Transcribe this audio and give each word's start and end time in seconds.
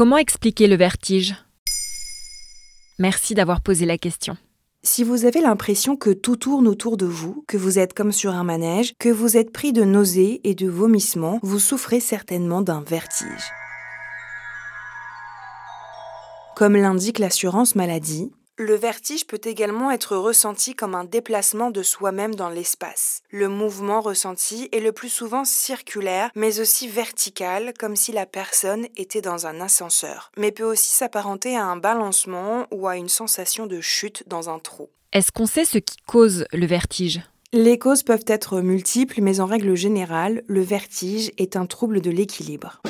Comment 0.00 0.16
expliquer 0.16 0.66
le 0.66 0.76
vertige? 0.76 1.34
Merci 2.98 3.34
d'avoir 3.34 3.60
posé 3.60 3.84
la 3.84 3.98
question. 3.98 4.38
Si 4.82 5.04
vous 5.04 5.26
avez 5.26 5.42
l'impression 5.42 5.94
que 5.94 6.08
tout 6.08 6.36
tourne 6.36 6.68
autour 6.68 6.96
de 6.96 7.04
vous, 7.04 7.44
que 7.46 7.58
vous 7.58 7.78
êtes 7.78 7.92
comme 7.92 8.10
sur 8.10 8.32
un 8.32 8.42
manège, 8.42 8.94
que 8.98 9.10
vous 9.10 9.36
êtes 9.36 9.52
pris 9.52 9.74
de 9.74 9.84
nausées 9.84 10.40
et 10.42 10.54
de 10.54 10.70
vomissements, 10.70 11.38
vous 11.42 11.58
souffrez 11.58 12.00
certainement 12.00 12.62
d'un 12.62 12.80
vertige. 12.80 13.52
Comme 16.56 16.76
l'indique 16.76 17.18
l'assurance 17.18 17.74
maladie, 17.74 18.32
le 18.60 18.74
vertige 18.74 19.26
peut 19.26 19.40
également 19.44 19.90
être 19.90 20.16
ressenti 20.16 20.74
comme 20.74 20.94
un 20.94 21.04
déplacement 21.04 21.70
de 21.70 21.82
soi-même 21.82 22.34
dans 22.34 22.50
l'espace. 22.50 23.22
Le 23.30 23.48
mouvement 23.48 24.02
ressenti 24.02 24.68
est 24.70 24.80
le 24.80 24.92
plus 24.92 25.08
souvent 25.08 25.46
circulaire, 25.46 26.30
mais 26.34 26.60
aussi 26.60 26.86
vertical, 26.86 27.72
comme 27.78 27.96
si 27.96 28.12
la 28.12 28.26
personne 28.26 28.86
était 28.98 29.22
dans 29.22 29.46
un 29.46 29.62
ascenseur, 29.62 30.30
mais 30.36 30.52
peut 30.52 30.64
aussi 30.64 30.90
s'apparenter 30.90 31.56
à 31.56 31.64
un 31.64 31.78
balancement 31.78 32.66
ou 32.70 32.86
à 32.86 32.98
une 32.98 33.08
sensation 33.08 33.66
de 33.66 33.80
chute 33.80 34.24
dans 34.26 34.50
un 34.50 34.58
trou. 34.58 34.90
Est-ce 35.14 35.32
qu'on 35.32 35.46
sait 35.46 35.64
ce 35.64 35.78
qui 35.78 35.96
cause 36.06 36.44
le 36.52 36.66
vertige? 36.66 37.22
Les 37.54 37.78
causes 37.78 38.02
peuvent 38.02 38.26
être 38.26 38.60
multiples, 38.60 39.22
mais 39.22 39.40
en 39.40 39.46
règle 39.46 39.74
générale, 39.74 40.42
le 40.48 40.60
vertige 40.60 41.32
est 41.38 41.56
un 41.56 41.64
trouble 41.64 42.02
de 42.02 42.10
l'équilibre 42.10 42.82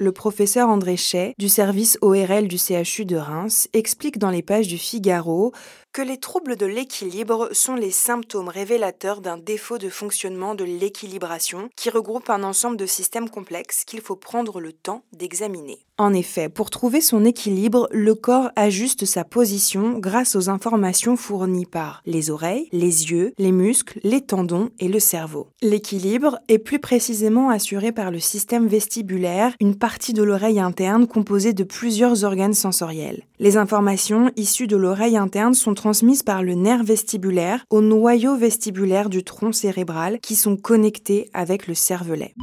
le 0.00 0.12
professeur 0.12 0.68
André 0.68 0.96
Chay, 0.96 1.34
du 1.38 1.48
service 1.48 1.98
ORL 2.02 2.48
du 2.48 2.58
CHU 2.58 3.04
de 3.04 3.16
Reims, 3.16 3.68
explique 3.72 4.18
dans 4.18 4.30
les 4.30 4.42
pages 4.42 4.68
du 4.68 4.78
Figaro 4.78 5.52
que 5.98 6.02
les 6.04 6.18
troubles 6.18 6.54
de 6.54 6.64
l'équilibre 6.64 7.48
sont 7.50 7.74
les 7.74 7.90
symptômes 7.90 8.48
révélateurs 8.48 9.20
d'un 9.20 9.36
défaut 9.36 9.78
de 9.78 9.88
fonctionnement 9.88 10.54
de 10.54 10.62
l'équilibration 10.62 11.70
qui 11.74 11.90
regroupe 11.90 12.30
un 12.30 12.44
ensemble 12.44 12.76
de 12.76 12.86
systèmes 12.86 13.28
complexes 13.28 13.82
qu'il 13.84 14.00
faut 14.00 14.14
prendre 14.14 14.60
le 14.60 14.72
temps 14.72 15.02
d'examiner. 15.12 15.80
En 16.00 16.14
effet, 16.14 16.48
pour 16.48 16.70
trouver 16.70 17.00
son 17.00 17.24
équilibre, 17.24 17.88
le 17.90 18.14
corps 18.14 18.52
ajuste 18.54 19.06
sa 19.06 19.24
position 19.24 19.98
grâce 19.98 20.36
aux 20.36 20.48
informations 20.48 21.16
fournies 21.16 21.66
par 21.66 22.00
les 22.06 22.30
oreilles, 22.30 22.68
les 22.70 23.10
yeux, 23.10 23.32
les 23.36 23.50
muscles, 23.50 23.98
les 24.04 24.20
tendons 24.20 24.70
et 24.78 24.86
le 24.86 25.00
cerveau. 25.00 25.48
L'équilibre 25.60 26.38
est 26.46 26.58
plus 26.58 26.78
précisément 26.78 27.50
assuré 27.50 27.90
par 27.90 28.12
le 28.12 28.20
système 28.20 28.68
vestibulaire, 28.68 29.52
une 29.58 29.74
partie 29.74 30.12
de 30.12 30.22
l'oreille 30.22 30.60
interne 30.60 31.08
composée 31.08 31.54
de 31.54 31.64
plusieurs 31.64 32.22
organes 32.22 32.54
sensoriels. 32.54 33.24
Les 33.40 33.56
informations 33.56 34.32
issues 34.34 34.66
de 34.66 34.76
l'oreille 34.76 35.16
interne 35.16 35.54
sont 35.54 35.74
transmises 35.74 36.24
par 36.24 36.42
le 36.42 36.54
nerf 36.54 36.82
vestibulaire 36.82 37.64
au 37.70 37.80
noyau 37.80 38.36
vestibulaire 38.36 39.08
du 39.08 39.22
tronc 39.22 39.52
cérébral 39.52 40.18
qui 40.20 40.34
sont 40.34 40.56
connectés 40.56 41.30
avec 41.34 41.68
le 41.68 41.74
cervelet. 41.74 42.34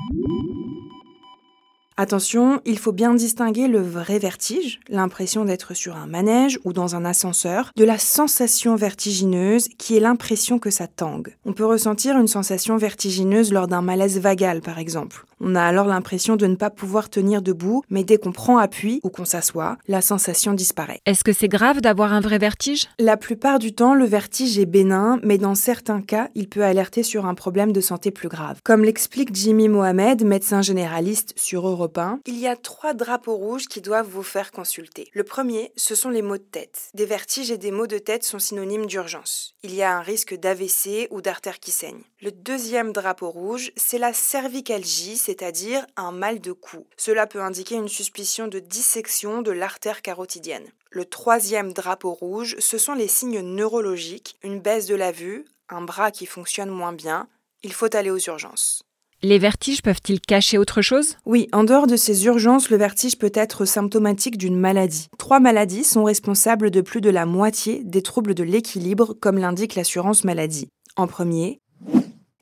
Attention, 1.97 2.61
il 2.65 2.77
faut 2.77 2.91
bien 2.91 3.13
distinguer 3.13 3.69
le 3.69 3.81
vrai 3.81 4.19
vertige, 4.19 4.81
l'impression 4.89 5.45
d'être 5.45 5.73
sur 5.73 5.95
un 5.95 6.07
manège 6.07 6.59
ou 6.65 6.73
dans 6.73 6.95
un 6.95 7.05
ascenseur, 7.05 7.71
de 7.75 7.85
la 7.85 7.97
sensation 7.97 8.75
vertigineuse 8.75 9.69
qui 9.77 9.95
est 9.95 10.01
l'impression 10.01 10.59
que 10.59 10.69
ça 10.69 10.87
tangue. 10.87 11.35
On 11.45 11.53
peut 11.53 11.65
ressentir 11.65 12.17
une 12.17 12.27
sensation 12.27 12.75
vertigineuse 12.75 13.53
lors 13.53 13.67
d'un 13.67 13.81
malaise 13.81 14.19
vagal 14.19 14.61
par 14.61 14.77
exemple. 14.77 15.25
On 15.47 15.53
a 15.53 15.61
alors 15.61 15.85
l'impression 15.85 16.37
de 16.37 16.47
ne 16.47 16.55
pas 16.55 16.71
pouvoir 16.71 17.07
tenir 17.07 17.43
debout, 17.43 17.83
mais 17.91 18.03
dès 18.03 18.17
qu'on 18.17 18.31
prend 18.31 18.57
appui 18.57 18.99
ou 19.03 19.11
qu'on 19.11 19.25
s'assoit, 19.25 19.77
la 19.87 20.01
sensation 20.01 20.53
disparaît. 20.53 21.01
Est-ce 21.05 21.23
que 21.23 21.33
c'est 21.33 21.47
grave 21.47 21.81
d'avoir 21.81 22.13
un 22.13 22.19
vrai 22.19 22.39
vertige? 22.39 22.87
La 22.97 23.15
plupart 23.15 23.59
du 23.59 23.71
temps, 23.75 23.93
le 23.93 24.05
vertige 24.05 24.57
est 24.57 24.65
bénin, 24.65 25.19
mais 25.21 25.37
dans 25.37 25.53
certains 25.53 26.01
cas, 26.01 26.29
il 26.33 26.49
peut 26.49 26.63
alerter 26.63 27.03
sur 27.03 27.27
un 27.27 27.35
problème 27.35 27.73
de 27.73 27.79
santé 27.79 28.09
plus 28.09 28.27
grave. 28.27 28.59
Comme 28.63 28.83
l'explique 28.83 29.35
Jimmy 29.35 29.69
Mohamed, 29.69 30.23
médecin 30.23 30.63
généraliste 30.63 31.33
sur 31.35 31.67
Europe 31.67 31.99
1, 31.99 32.21
il 32.25 32.39
y 32.39 32.47
a 32.47 32.55
trois 32.55 32.95
drapeaux 32.95 33.35
rouges 33.35 33.67
qui 33.67 33.81
doivent 33.81 34.09
vous 34.09 34.23
faire 34.23 34.51
consulter. 34.51 35.11
Le 35.13 35.23
premier, 35.23 35.71
ce 35.75 35.93
sont 35.93 36.09
les 36.09 36.23
maux 36.23 36.37
de 36.37 36.41
tête. 36.41 36.89
Des 36.95 37.05
vertiges 37.05 37.51
et 37.51 37.59
des 37.59 37.69
maux 37.69 37.85
de 37.85 37.99
tête 37.99 38.23
sont 38.23 38.39
synonymes 38.39 38.87
d'urgence. 38.87 39.53
Il 39.61 39.75
y 39.75 39.83
a 39.83 39.95
un 39.95 40.01
risque 40.01 40.35
d'AVC 40.35 41.07
ou 41.11 41.21
d'artère 41.21 41.59
qui 41.59 41.69
saigne. 41.69 42.01
Le 42.19 42.31
deuxième 42.31 42.93
drapeau 42.93 43.29
rouge, 43.29 43.71
c'est 43.75 43.99
la 43.99 44.11
cervicalgie, 44.11 45.17
c'est-à-dire 45.37 45.85
un 45.97 46.11
mal 46.11 46.39
de 46.39 46.51
cou. 46.53 46.85
Cela 46.97 47.27
peut 47.27 47.41
indiquer 47.41 47.75
une 47.75 47.89
suspicion 47.89 48.47
de 48.47 48.59
dissection 48.59 49.41
de 49.41 49.51
l'artère 49.51 50.01
carotidienne. 50.01 50.65
Le 50.91 51.05
troisième 51.05 51.73
drapeau 51.73 52.13
rouge, 52.13 52.55
ce 52.59 52.77
sont 52.77 52.93
les 52.93 53.07
signes 53.07 53.41
neurologiques, 53.41 54.37
une 54.43 54.61
baisse 54.61 54.85
de 54.85 54.95
la 54.95 55.11
vue, 55.11 55.45
un 55.69 55.81
bras 55.81 56.11
qui 56.11 56.25
fonctionne 56.25 56.69
moins 56.69 56.93
bien. 56.93 57.27
Il 57.63 57.73
faut 57.73 57.93
aller 57.95 58.11
aux 58.11 58.19
urgences. 58.19 58.83
Les 59.21 59.39
vertiges 59.39 59.81
peuvent-ils 59.81 60.21
cacher 60.21 60.57
autre 60.57 60.81
chose? 60.81 61.17
Oui, 61.25 61.49
en 61.51 61.63
dehors 61.63 61.87
de 61.87 61.97
ces 61.97 62.25
urgences, 62.25 62.69
le 62.69 62.77
vertige 62.77 63.17
peut 63.17 63.31
être 63.33 63.65
symptomatique 63.65 64.37
d'une 64.37 64.57
maladie. 64.57 65.07
Trois 65.17 65.39
maladies 65.39 65.83
sont 65.83 66.03
responsables 66.03 66.71
de 66.71 66.81
plus 66.81 67.01
de 67.01 67.09
la 67.09 67.25
moitié 67.25 67.81
des 67.83 68.01
troubles 68.01 68.35
de 68.35 68.43
l'équilibre, 68.43 69.13
comme 69.13 69.37
l'indique 69.37 69.75
l'assurance 69.75 70.23
maladie. 70.23 70.69
En 70.95 71.07
premier, 71.07 71.59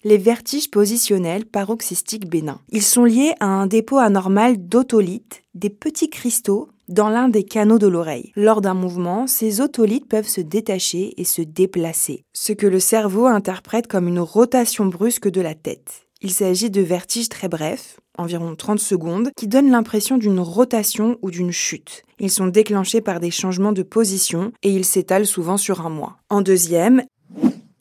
les 0.03 0.18
vertiges 0.18 0.69
positionnels 0.69 1.46
paroxystiques 1.46 2.30
bénins. 2.30 2.59
Ils 2.69 2.84
sont 2.84 3.06
liés 3.06 3.34
à 3.40 3.46
un 3.46 3.68
dépôt 3.68 3.97
anormal 3.97 4.68
d'autolithes, 4.68 5.44
des 5.56 5.69
petits 5.69 6.09
cristaux, 6.09 6.69
dans 6.90 7.09
l'un 7.09 7.30
des 7.30 7.44
canaux 7.44 7.80
de 7.80 7.88
l'oreille. 7.88 8.31
Lors 8.36 8.62
d'un 8.62 8.74
mouvement, 8.74 9.25
ces 9.28 9.62
otolithes 9.62 10.08
peuvent 10.08 10.28
se 10.28 10.42
détacher 10.42 11.13
et 11.19 11.24
se 11.24 11.42
déplacer, 11.42 12.25
ce 12.34 12.52
que 12.52 12.68
le 12.68 12.80
cerveau 12.80 13.25
interprète 13.25 13.88
comme 13.88 14.08
une 14.08 14.19
rotation 14.19 14.86
brusque 14.86 15.30
de 15.30 15.42
la 15.42 15.56
tête. 15.56 16.06
Il 16.22 16.31
s'agit 16.31 16.69
de 16.69 16.81
vertiges 16.81 17.30
très 17.30 17.50
brefs, 17.50 18.00
environ 18.18 18.56
30 18.56 18.80
secondes, 18.80 19.31
qui 19.36 19.47
donnent 19.47 19.72
l'impression 19.72 20.18
d'une 20.18 20.40
rotation 20.40 21.18
ou 21.22 21.31
d'une 21.31 21.52
chute. 21.52 22.03
Ils 22.19 22.31
sont 22.31 22.47
déclenchés 22.47 23.02
par 23.02 23.19
des 23.19 23.31
changements 23.31 23.74
de 23.74 23.84
position 23.84 24.52
et 24.62 24.69
ils 24.69 24.86
s'étalent 24.86 25.25
souvent 25.25 25.58
sur 25.58 25.86
un 25.86 25.90
mois. 25.90 26.18
En 26.30 26.42
deuxième, 26.42 27.03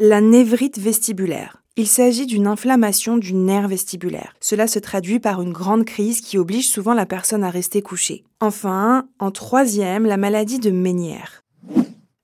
la 0.01 0.21
névrite 0.21 0.79
vestibulaire. 0.79 1.62
Il 1.75 1.87
s'agit 1.87 2.27
d'une 2.27 2.47
inflammation 2.47 3.17
du 3.17 3.33
nerf 3.33 3.67
vestibulaire. 3.67 4.35
Cela 4.41 4.67
se 4.67 4.79
traduit 4.79 5.21
par 5.21 5.41
une 5.41 5.55
grande 5.55 5.87
crise 5.87 6.21
qui 6.21 6.37
oblige 6.37 6.69
souvent 6.69 6.93
la 6.93 7.07
personne 7.07 7.43
à 7.43 7.49
rester 7.49 7.81
couchée. 7.81 8.25
Enfin, 8.41 9.09
en 9.19 9.31
troisième, 9.31 10.05
la 10.05 10.19
maladie 10.19 10.59
de 10.59 10.71
Ménière. 10.71 11.43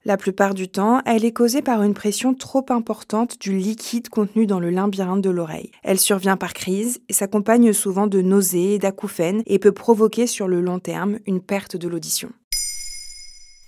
La 0.05 0.19
plupart 0.19 0.53
du 0.53 0.69
temps, 0.69 1.01
elle 1.07 1.25
est 1.25 1.33
causée 1.33 1.63
par 1.63 1.83
une 1.83 1.95
pression 1.95 2.35
trop 2.35 2.67
importante 2.69 3.41
du 3.41 3.57
liquide 3.57 4.11
contenu 4.11 4.47
dans 4.47 4.61
le 4.61 4.69
labyrinthe 4.69 5.23
de 5.23 5.31
l'oreille. 5.31 5.71
Elle 5.83 5.99
survient 5.99 6.37
par 6.37 6.53
crise 6.53 7.01
et 7.09 7.15
s'accompagne 7.15 7.73
souvent 7.73 8.07
de 8.07 8.21
nausées 8.21 8.75
et 8.75 8.79
d'acouphènes 8.79 9.43
et 9.47 9.59
peut 9.59 9.73
provoquer 9.73 10.27
sur 10.27 10.47
le 10.47 10.61
long 10.61 10.79
terme 10.79 11.21
une 11.27 11.41
perte 11.41 11.75
de 11.75 11.89
l'audition. 11.89 12.29